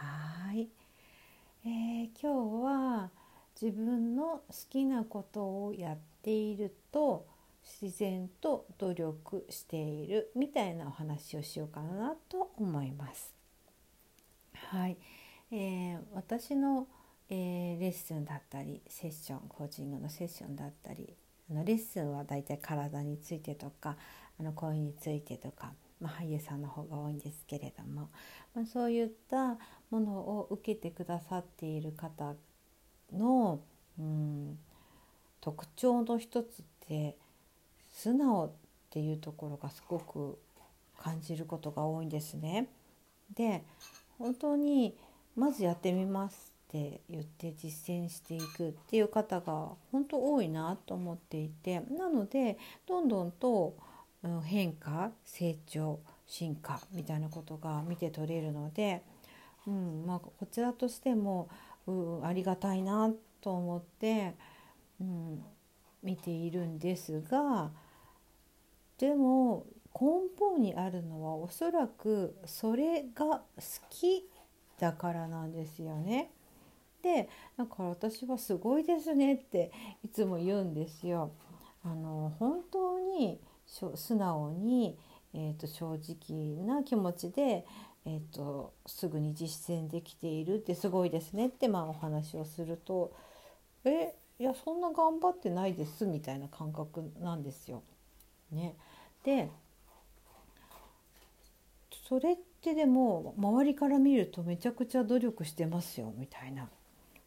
[0.00, 0.68] はい、
[1.66, 3.10] えー今日は
[3.60, 7.26] 自分の好きなことをやっていると
[7.82, 13.34] 自然と努力しているみたいなお話をしようかなと思います。
[14.54, 14.96] はい、
[15.52, 16.86] えー私の、
[17.28, 21.14] えーレッスンだったりセッションコーチングのセッションだったり
[21.50, 23.98] あのレッスンはだいたい体についてとか
[24.38, 28.08] あの声についてとか、まあ、俳優さんの方が多いんですけれども、
[28.54, 29.58] まあ、そういった
[29.90, 32.34] ものを受けてくださっている方
[33.12, 33.60] の、
[33.98, 34.58] うん、
[35.40, 37.16] 特徴の一つって
[37.92, 38.52] 素直っ
[38.90, 40.38] ていうところがすごく
[40.98, 42.68] 感じることが多いんですね。
[43.34, 43.64] で
[44.18, 44.96] 本当に
[45.36, 53.76] まずやってみますって言って実践していくっていう方が本当多いなと思っていてなのでどんどんと
[54.44, 59.02] 変化成長進化みたいなことが見て取れるので、
[59.66, 61.48] うんまあ、こちらとしても、
[61.86, 64.34] う、ありがたいなと思って、
[65.00, 65.42] うん、
[66.02, 67.70] 見ているんですが
[68.98, 70.06] でも根
[70.38, 73.42] 本にあるのはおそらくそれが好
[73.88, 74.26] き
[74.78, 76.30] だからなんですよね。
[77.02, 79.72] でだから私はすごいですねって
[80.04, 81.32] いつも言うんですよ。
[81.82, 83.40] あの本当に
[83.70, 84.98] 素直に、
[85.32, 87.64] えー、と正直な気持ちで、
[88.04, 93.12] えー、とすぐに実践できているってすごいですねってまあお話をすると
[93.84, 97.82] 「えいやそんな頑張ってないです」みたいな感覚なんですよ。
[98.50, 98.74] ね、
[99.22, 99.48] で
[102.08, 106.68] それってでも周りから見るとめちゃくちゃ努力してますよみたいな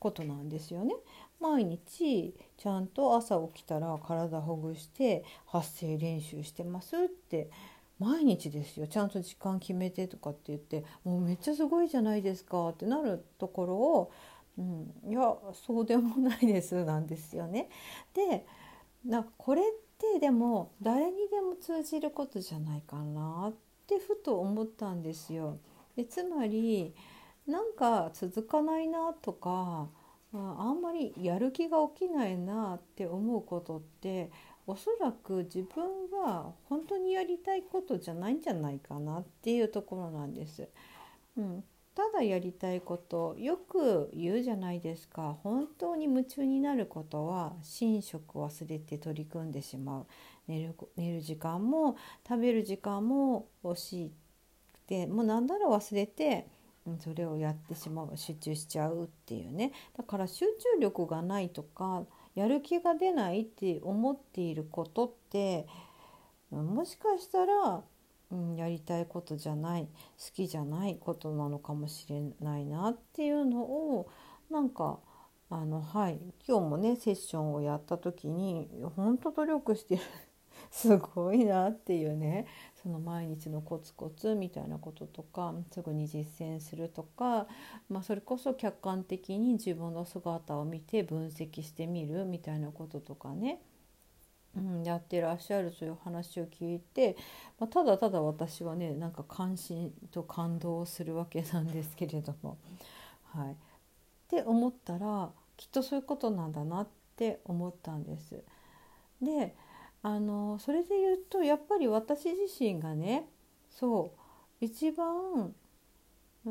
[0.00, 0.94] ことなんですよね。
[1.38, 7.50] 毎日ちゃんと朝起きたら体ほぐして発声練習してますって
[7.98, 14.12] 毎日ですよちゃんと時間決めてとかって言ってもうめっちゃすごいじゃないですかってなるところを、
[14.58, 17.68] うん、いやそうでもないですなんですよね。
[18.14, 18.46] で
[19.04, 19.64] なんかこれっ
[19.98, 23.54] てでも誰にでも通じることじゃないかなっ
[23.86, 25.58] てふと思ったんですよ。
[25.96, 26.94] でつまり
[27.46, 29.88] なんか続かないなとか
[30.32, 34.30] あんまりやる気が起きないなって思うことって
[34.66, 40.68] おそらく自分が本当にやりたいことじゃないんじゃないかなっていうところなんです。
[41.36, 41.64] うん、
[41.96, 45.36] ただやりたいことよく言うじゃないですか。
[45.42, 50.06] 本当に夢中になることは寝食忘れて取り組んでしまう。
[50.46, 51.96] 寝る寝る時間も
[52.28, 54.12] 食べる時間も惜し
[54.72, 56.46] くてもうなんなら忘れて
[56.98, 59.72] それをやってしまう集中しちゃうっていうね。
[59.96, 65.66] だから集中力がないとかやる気が出ないって思っていることって
[66.50, 67.82] もしかしたら、
[68.32, 69.88] うん、やりたいことじゃない好
[70.34, 74.08] きじゃないことなのかもしれないなっていうのを
[74.50, 74.98] なんか
[75.48, 80.02] あのはい今日もねセッションをやった時に本当努力してる
[80.70, 82.46] すごいなっていうね
[82.82, 87.46] その毎日のコツコツみたいなこととかすぐに実践するとか、
[87.88, 93.60] まあ、それこそ客観的に自分の姿を見て分析してみるみたいなこととかね、
[94.56, 97.16] うん、やってらっしゃるという話を聞いて、
[97.58, 102.56] まあ、ただただ私はねなんか関心と感動をするわけなんですけれども。
[103.32, 103.54] はい、っ
[104.28, 108.42] て思ったらきっとそういうことなんだなって思ったんです。
[109.20, 109.54] で
[110.02, 113.26] あのそれで言うとやっぱり私自身がね
[113.70, 114.12] そ
[114.60, 115.54] う一番
[116.46, 116.50] う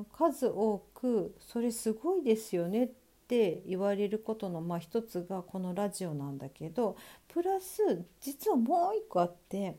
[0.00, 2.88] ん数多く「それすごいですよね」っ
[3.28, 6.96] て言われることのまあ一つがこのラジオなんだけど
[7.28, 9.76] プラス実はもう一個あって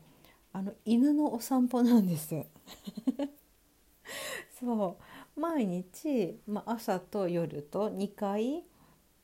[0.52, 2.34] あの犬のお散歩なんです。
[4.58, 4.96] そ
[5.36, 8.64] う毎日、まあ、朝と夜と2回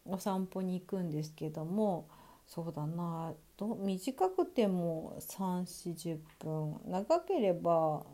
[0.04, 2.08] お散歩に行くんですけども
[2.52, 8.04] そうだなど短くても3 4 0分長ければ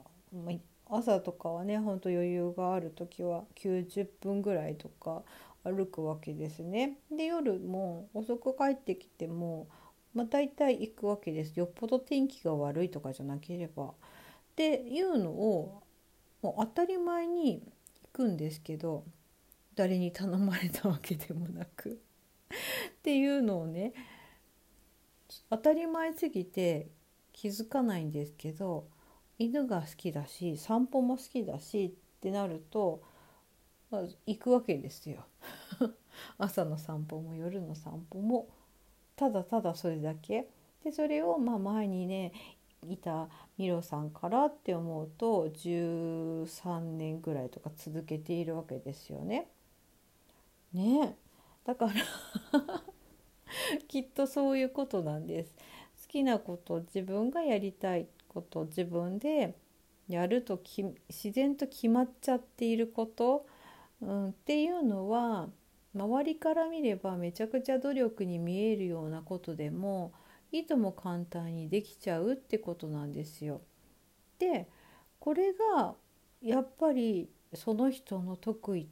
[0.90, 5.22] 朝とかはねほんと余裕がある時は90分ぐらいとか
[5.64, 6.98] 歩くわけですね。
[7.10, 9.68] で夜も遅く帰ってきても、
[10.14, 13.86] まあ、大体行くわけですよっぽど天気が悪いとかじゃなければ。
[13.86, 13.92] っ
[14.54, 15.82] ていうのを
[16.42, 17.62] もう当たり前に
[18.04, 19.04] 行くんですけど
[19.74, 21.96] 誰に頼まれたわけでもなくっ
[23.02, 23.92] ていうのをね
[25.50, 26.88] 当たり前すぎて
[27.32, 28.86] 気づかないんですけど
[29.38, 33.02] 犬が好きだし散歩も好きだしってなると、
[33.90, 35.24] まあ、行くわけですよ。
[36.38, 38.48] 朝の散歩も夜の散歩も
[39.14, 40.48] ただただそれだけ。
[40.82, 42.32] でそれをま前にね
[42.88, 43.28] いた
[43.58, 49.48] ミロさんからって思うと13年ぐらいとか続けているわけですよね。
[50.72, 51.16] ね
[51.64, 51.92] だから
[53.88, 55.54] きっとそういうことなんです。
[56.02, 59.54] 好きなこと自分がやりたいこと自分で
[60.08, 63.46] やるとき自然と決まっちゃっていること、
[64.00, 65.48] うん、っていうのは
[65.94, 70.12] 周りから見ればめちゃくちゃ努力に見えるようなことでも
[70.52, 73.62] いとも簡単にできちゃうってことなんですよ。
[74.38, 74.68] で
[75.18, 75.94] これが
[76.42, 78.88] やっぱりその人の得意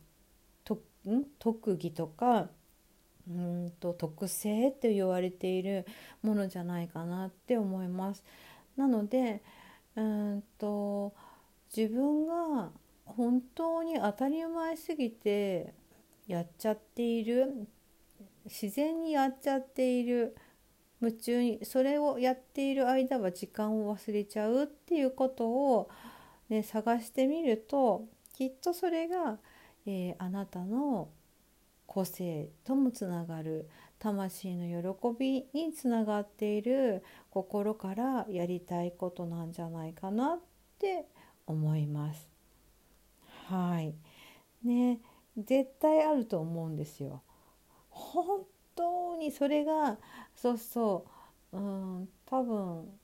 [0.64, 1.24] とん？
[1.38, 2.48] 特技とか
[3.28, 5.86] うんと特性って言われている
[6.22, 8.22] ものじゃないかなって思います。
[8.76, 9.42] なので
[9.96, 11.14] うんと
[11.74, 12.70] 自分が
[13.04, 15.74] 本当に当たり前すぎて
[16.26, 17.68] やっちゃっている
[18.44, 20.36] 自然にやっちゃっている
[21.00, 25.90] 夢中にそれをやっている間は時間を忘れちゃうっていうことを、
[26.48, 29.38] ね、探してみるときっとそれが、
[29.86, 31.08] えー、あなたの
[31.86, 40.38] 個性ともつながる魂の喜びにつながっている心からやりたいことなんじゃないかなっ
[40.78, 41.06] て
[41.46, 42.28] 思います。
[43.48, 43.94] はい
[44.66, 45.00] ね
[45.36, 47.22] 絶対あると思うんですよ。
[47.90, 48.46] 本
[48.76, 49.98] 当にそれが
[50.36, 51.06] そうそ
[51.52, 53.00] ううん多分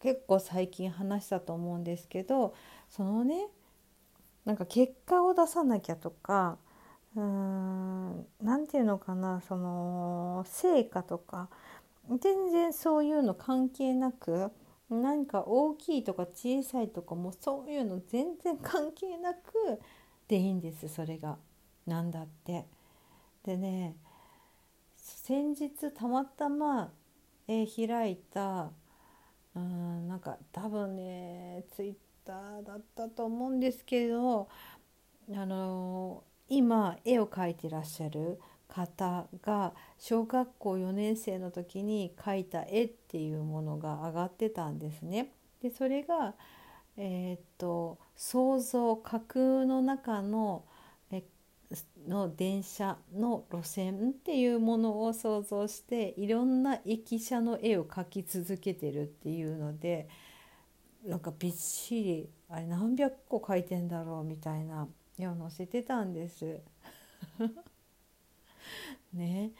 [0.00, 2.54] 結構最近話したと思うんですけど
[2.90, 3.48] そのね
[4.44, 6.58] なんか結果を出さなきゃとか
[7.16, 11.48] うーん何て言うのかなその成果とか
[12.20, 14.50] 全然そういうの関係なく
[14.90, 19.52] 何か大きいとか小さいとかもそういうの全然関係なく
[20.28, 21.38] でいいんですそれが
[21.86, 22.66] 何だって。
[23.44, 23.96] でね
[24.96, 26.92] 先日たまたま、
[27.46, 28.70] えー、開いた
[29.54, 31.94] うんなんか多分ねツイッ
[32.24, 34.48] ターだったと思うんですけど
[35.34, 45.32] あのー、今絵を描いてらっしゃる方が小学校4年生の時に描いた絵っていうものが上がってたんですね。
[45.62, 46.34] でそれが、
[46.96, 50.64] えー、っと想像架空の中の
[51.10, 51.24] え
[52.06, 60.08] の電車の路線っていうものを想像していろんな駅舎の絵を描き続けてるっていうので
[61.04, 64.88] なんかびっしりあれ何百個描いてんだろうみたいな
[65.26, 66.60] を載せてたんです。
[69.12, 69.52] ね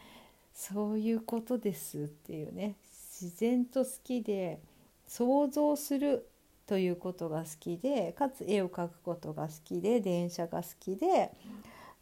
[0.55, 2.77] そういうことですっていうね
[3.21, 4.61] 自然と好きで
[5.07, 6.29] 想像する
[6.67, 11.33] ということが好きでかつ絵を描くことが好きで電車が好きで。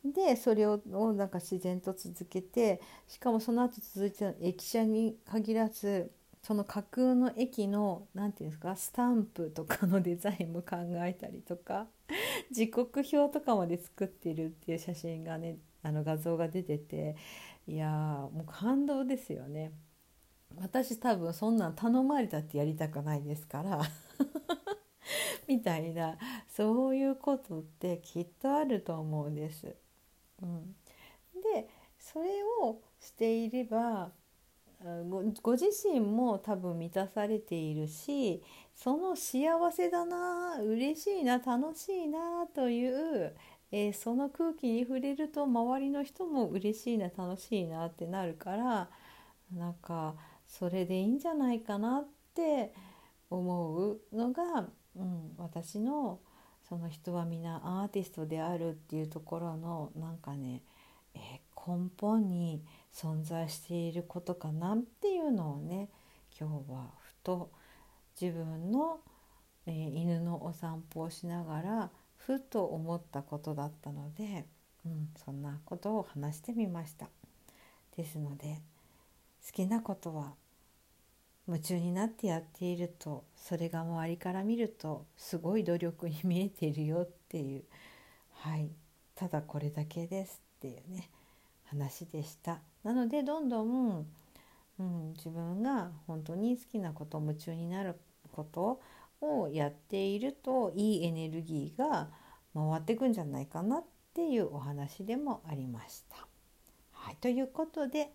[0.04, 6.12] でそれをなんか自然と続けてしかもその後続いてた駅舎に限らず
[6.46, 11.88] その架空の駅の何て言うんですかスタンプとかのデザインも考えたりとか
[12.52, 17.16] 時刻表とかまで作ってるっていう写真がねあの画像が出てて
[17.66, 17.88] いや
[18.32, 19.72] もう感動ですよね。
[20.56, 23.82] 私多分そんなん頼まれたってやりたくないですから
[25.48, 29.74] みたいなそういうことってきっとあると思うんです。
[30.40, 30.76] うん、
[31.42, 34.12] でそれをしていれば
[35.42, 38.42] ご自身も多分満たされているし
[38.74, 43.34] その幸せだな嬉しいな楽しいなという、
[43.72, 48.88] えー、その空気に触れると周りの人も嬉しいな楽しいなってなるから
[49.52, 50.14] なんか
[50.46, 52.72] それでいいんじゃないかなって
[53.30, 56.20] 思うのが、うん、私の
[56.68, 60.62] その人は皆アーティストであるっていうところのなんかね、
[61.14, 62.62] えー、根本に
[62.96, 65.90] 存在していることかなっていうのをね
[66.40, 67.50] 今日はふと
[68.18, 69.00] 自分の、
[69.66, 74.46] えー、犬のお散歩をしながらふと思ったことだったので、
[74.86, 77.08] うん、そんなことを話してみました。
[77.98, 78.60] ですので
[79.46, 80.34] 好きなことは
[81.46, 87.64] 夢中になってやっているとそれが周りから見るとすごい努力に見えているよっていう。
[88.32, 88.70] はい。
[89.14, 91.10] ただこれだけですっていうね。
[91.66, 94.06] 話でしたなのでどんどん、
[94.78, 97.96] うん、自分が本当に好きなこと夢中になる
[98.32, 98.80] こと
[99.20, 102.08] をやっているといいエネルギーが
[102.54, 106.16] 回ってくんじゃないかなっていうお話でもありました。
[106.92, 108.10] はい、ということで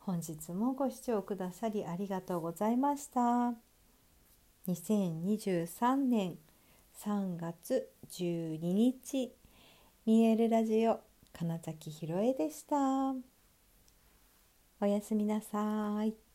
[0.00, 3.54] 本日もご視聴くださりありがとうございました。
[4.68, 6.38] 2023年
[6.98, 9.32] 3月12日
[10.06, 11.00] 見えるラジオ
[11.32, 12.76] 金崎ひろえでした。
[14.80, 16.29] おやすみなさい。